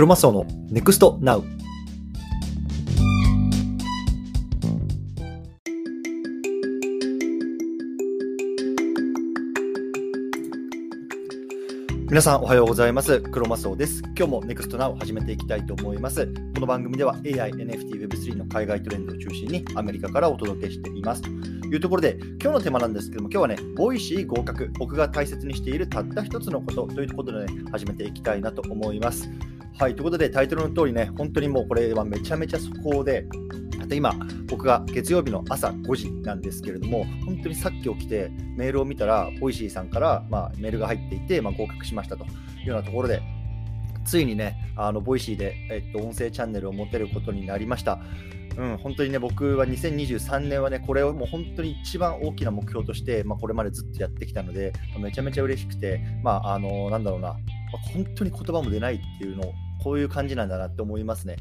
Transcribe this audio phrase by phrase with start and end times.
[0.00, 1.44] クロマスオの NEXT NOW
[12.08, 13.20] 皆さんおはようございます。
[13.20, 14.00] クロマスオです。
[14.16, 16.26] 今日も NEXT NOW 始めていきたいと思います。
[16.54, 21.20] この番組では AI、NFT、Web3 の海外トレンドを中心にアメリカからお届けしています。
[21.20, 29.28] というところで、今日のテーマなんですけども、今日はね、 Voicy 合格、僕が大切にしているたった一つのことということでね、始めていきたいなと思います。
[29.78, 33.26] はい、ということでタイトルの通りね、本当にもうこれはめちゃめちゃ速報で、
[33.82, 34.14] あと今、
[34.46, 43.22] 僕が月曜日の朝5時なんですけれども、本当にさっき起きてメールを見たら、 Voicy さんから、まあ、メールが入っていて、まあ、合格しましたというようなところで、
[44.04, 48.00] ついにね、あの Voicy で、えっと、音声チャンネルを持てることになりました。
[48.56, 57.36] うん、本当にね、僕は2023年はね、これをもう本当に一番大きな目標として、まあ、これまでずっとやってきたので、めちゃめちゃ嬉しくて、まあ、あの、なんだろうな、
[57.94, 61.36] 本当に言葉も出ないっていうのを、こういう感じなんだなって思いますね。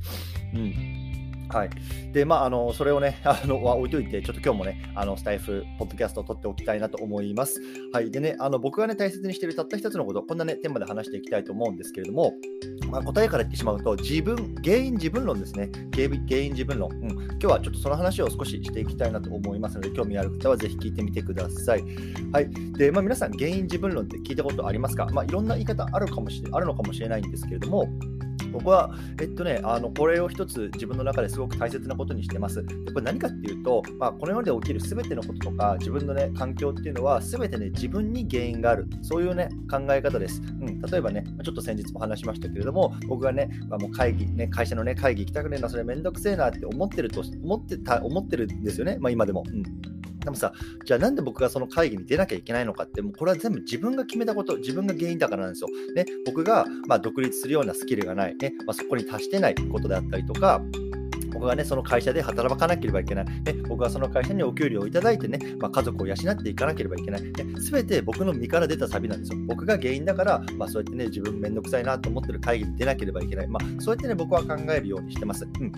[0.54, 1.09] うん。
[1.50, 1.70] はい。
[2.14, 7.59] で、まあ、あの、それをね、 あの、は置いといて、ちょっと今日もね、あの、スタイフ、ポッドキャストを撮っておきたいなと思います。
[7.92, 8.12] はい。
[8.12, 12.34] でね、あの、僕がね、大切にしているたった一つのこと、こんなね、テーマで話していきたいと思うんですけれども、
[12.90, 15.70] まあ、答えから言ってしまうと、自分、原因自分論ですね。
[15.96, 16.08] 原
[16.42, 16.90] 因自分論。
[16.92, 17.10] うん。
[17.12, 21.84] 今日はちょっとその話を少ししていきたいなと思いますので、興味ある方はぜひ聞いてみてください。
[22.32, 22.50] はい。
[22.78, 25.06] で、まあ、皆さん、原因自分論って聞いたことありますか？
[25.14, 27.88] まあ、いろんな言い方あるかもしれ、あるのかもしれないんですけれども、
[28.52, 32.66] 僕は、えっとね、あのこれを一つ自分の中ですごく大切なことにしてます。
[32.66, 38.88] でこれ何かっていうと、まあ、この世で起きるすべてのこととか、自分の、ね、環境っていうのは、すべてね、自分に原因がある。
[39.04, 40.42] そういうね、考え方です。
[40.62, 49.44] うん、例えばね、ちょっと先日も話しましたけれども、僕がね、まあ、もう会議、ね、会社のね、会議行きたくねえな、それめんどくせえなって思ってると、思ってた、思ってるんですよね、まあ今でも。
[49.47, 49.64] うん
[50.19, 50.53] でもさ、
[50.86, 55.69] じゃあなんで僕がその会議に出なきゃいけないのかって、もうこれは全部自分が決めたこと、自分が原因だからなんですよ。
[55.95, 60.61] ね、僕がま独立するようなスキルがない、ねまあ、そこに達してないことであったりとか、
[61.31, 63.25] 僕がね、その会社で働かなければいけない。
[63.25, 67.22] ね、僕はその会社にお給料をいただいてね、まあ、家族を養っていかなければいけない。
[67.59, 69.39] す、べ、て僕の身から出たサビなんですよ。
[69.47, 73.47] 僕が原因だから、まあ、そうやってね、自分めんどくさいなと思ってる会議に出なければいけない。
[73.47, 75.45] まあ、そうやってね、僕は考えるようにしてます。
[75.45, 75.72] うん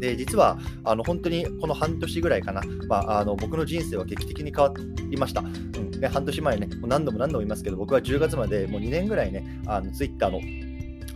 [0.00, 4.74] で実はあの本当にこの半年ぐらいかな、まあ、あの僕の人生は劇的に変わ
[5.08, 5.40] りました。
[5.40, 10.40] うん、で半年前ね、もう何度も何度も言いますけど、僕は10月までもう2年ぐらいね、あのツイッターの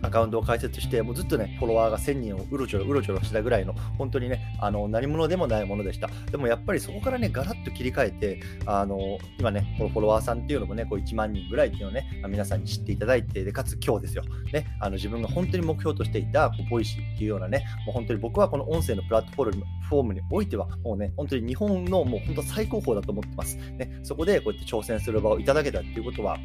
[0.01, 6.09] アカウントを開設して、もうずっとね、フォロワーが1000人をうろちょろうろちょろしたぐらいの、本当にね、あの何者でもないものでした。
[6.31, 23.55] でもやっぱりそこからね、ガラッと切り替えて、あの今ね、このフォロワーさんっていうのもね、こう1万人ぐらいっていうのをね、皆さんに知っていただいて、でかつ今日ですよ、ね、あの自分が本当に目標としていた、こう Voicy っていうようなね、もう本当に僕はこの音声のプラットフォームにおいては、もうね、本当に日本のもう本当最高峰だと思ってます。
[23.55, 26.37] ね、そこでこうやって挑戦する場をいただけたっていうことは、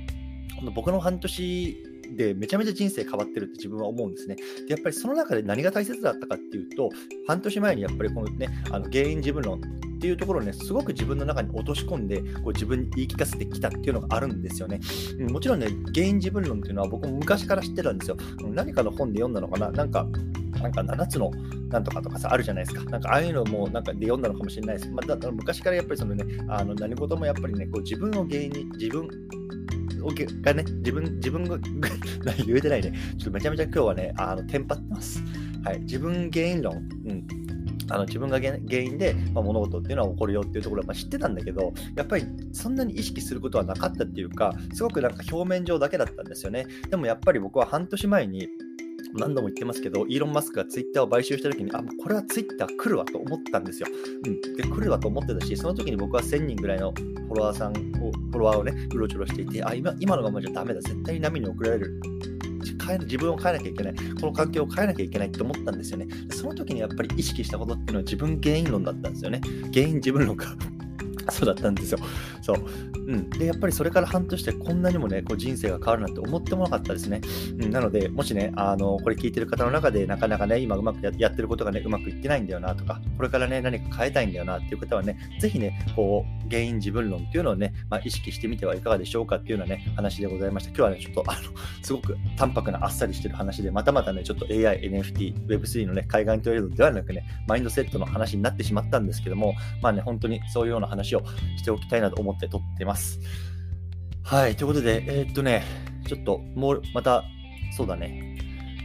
[0.59, 1.77] この僕の半年
[2.15, 4.37] でめちゃめちゃ人生変わってるって自分は思うんですね。
[4.37, 6.91] でやっぱりその中で何が大切だったかっていうと、
[7.27, 14.81] 半年前にやっぱりこのね、あの原因自分論っていうところをね、すごく自分の中に落とし込んで、こう自分に言い聞かせてきたっていうのがあるんですよね。
[15.31, 18.17] もちろんね、原因自分論っていうのは僕も昔から知ってたんですよ。
[18.53, 19.71] 何かの本で読んだのかな？
[19.71, 20.07] なんか、
[20.61, 21.31] なんか7つの
[21.69, 22.91] なんとかとかさ、あるじゃないですか。
[22.91, 24.91] なんかああいうのもなんかで読んだのかもしれないです。
[24.91, 29.09] まあ、だから昔からやっぱりそのね、あの何事もやっぱりね、こう自分を原因に、自分
[30.15, 31.59] がね、自分、自分が
[32.47, 32.93] 言えてないね。
[33.19, 35.23] ちょっとめちゃめちゃ今日はね、あの、テンパってます。
[35.65, 35.81] はい。
[35.81, 36.75] 自分原因論。
[36.75, 37.27] うん。
[37.89, 46.67] あの自分が原因で、まあ、物事っていうのは起こるよっていうところはまあ知ってたんだけど、やっぱりそんなに意識することはなかったっていうか、すごくなんか表面上だけだったんですよね。
[46.91, 48.49] でもやっぱり僕は半年前に、
[49.17, 53.89] 何度も言ってますけど、イーロン・マスクがツイッターを買収したときに、あ、これはツイッター来るわと思ったんですよ。
[54.27, 54.41] うん。
[54.57, 57.73] で、来るわと思ってたし、その時に僕は1000人ぐらいのフォロワーさん
[58.03, 62.01] を、フォロワーをね、うろちょろしていて、あ、今今のままじゃダメだ、絶対に波に送られる。
[63.01, 63.95] 自分を変えなきゃいけない。
[64.21, 66.07] この環境を変えなきゃいけないって思ったんですよね。
[66.31, 69.41] その時にやっぱり意識したことっていうのは自分原因論だったんですよね。
[69.75, 70.55] 原因自分論か。
[71.31, 71.99] そうだったんですよ。
[72.43, 72.65] そう。
[73.07, 73.31] うん。
[73.31, 77.21] で、やっぱりそれから半年でこんなにもね、こう人生が変わるなんて思ってもなかったですね。
[77.61, 90.69] うん、なので、もしね、あの、これ聞いてる方の中で、なかなかね、今うまくやってることがね、うまくいってないんだよなとか、これからね、何か変えたいんだよなっていう方はね、ぜひね、こう、原因自分論っていうのをね、まあ、意識してみてはいかがでしょうかっていうようなね、話でございました。
[90.71, 91.41] 今日はね、ちょっと、あの、
[91.87, 101.23] すごく淡白なあっさりしてる話で、またまたね、ちょっと AI、NFT、Web3 のね、海外トレードではなくね、マインドセットの話になってしまったんですけども、まあね、本当にそういうような話を
[101.57, 103.21] しておきたいなと思って撮ってます。
[104.25, 105.63] はい、ということで、えー、っとね、
[106.09, 107.23] ちょっともうまた、
[107.77, 108.37] そうだね、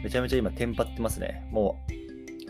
[0.04, 1.50] めちゃめちゃ今テンパってますね。
[1.51, 1.83] も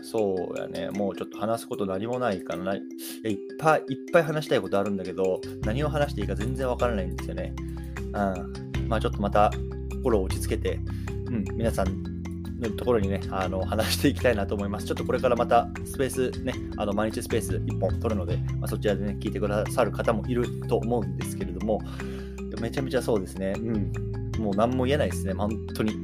[0.00, 2.82] う、そうやね、もうちょっと話すこと何もないからない、
[3.24, 7.54] いっぱいいっぱい話したいことあるんだけど、何を話していいか全然わからないんですよね。
[8.12, 9.50] うん、まあちょっとまた
[10.02, 10.80] 心を落ち着けて、
[11.28, 12.02] うん、皆さん
[12.60, 14.86] のところにね、あの話していきたいなと思います。
[14.86, 21.80] ちょっとこれからまたスペースね、あの毎日スペース1本取るので、まあ、そちらでね、聞いてくださる方もいると思うんですけれども、
[22.60, 23.92] めちゃめちゃそうですね、うん、
[24.38, 25.94] もう何も言えないですね、本当に。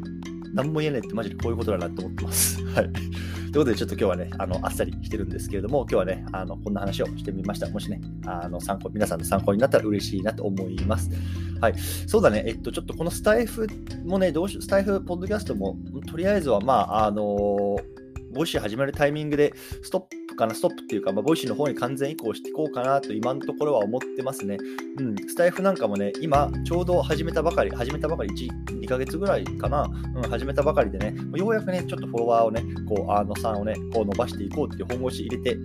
[0.55, 2.65] 何も言えないってマジでこういうことだなと思ってます。
[2.65, 2.91] はい。
[3.53, 7.69] ということで、ちょっと今日はね、あのあっさりしてるんですけれども、今日はね、あのこんな話をしてみました。
[7.71, 11.11] もしね、あの参考、皆さんの参考になったら嬉しいなと思います。
[11.61, 11.75] はい。
[12.07, 13.67] そうだね、えっと、ちょっとこのスタイフ
[14.05, 17.99] もね、どうしスタイフ、ポッドキャストも、とりあえずは、まあ、あのー
[18.31, 24.57] Voicy 始まるタイミングでストップかな、ストップっていうか、まあ、 Voicy の方に完全移行していこうかなと今のところは思ってますね。
[24.99, 35.59] うん、スタイフなんかもね、今ちょうど始めたばかり、始めたばかり1、2ヶ月ぐらいかな、うん、始めたばかりでね、ようやくね、ちょっとフォロワーをね、こう、あのさんをね、こう伸ばしていこうっていう本腰入れて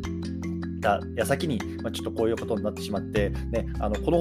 [0.82, 4.18] た矢先に、まあ、ちょっとこういうことになってしまって、ね、あのこの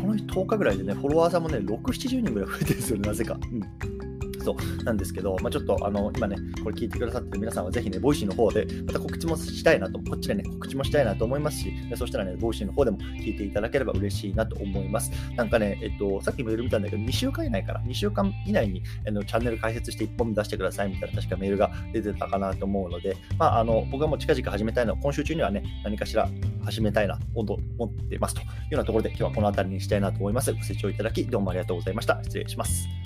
[0.00, 3.38] この10日ぐらいでね、フォロワーさんもね、6、70人ぐらい増えてるんですよね、なぜか。
[3.52, 3.93] うん
[4.44, 15.10] そうなんですけど、まあ、ちょっとあの今ね、これ聞いてくださってる皆さんはぜひね、 Voicy の方でまた告知もしたいなと、こっちでね、告知もしたいなと思いますし、そしたらね、 Voicy の方でも聞いていただければ嬉しいなと思います。
[15.36, 26.28] なんかね、えっと、さっきメール見たんだけど、2週間以内から、2週間以内にあのチャンネル開設して1本目出してくださいみたいな確かメールが出てたかなと思うので、まあ、あの僕はもう近々始めたいのは、今週中にはね、何かしら
[26.64, 30.52] 始めたいなと思ってますというようなところで、今日はこの辺りにしたいなと思います。
[30.52, 32.22] ご清聴いただき、どうもありがとうございました。
[32.22, 33.03] 失礼します。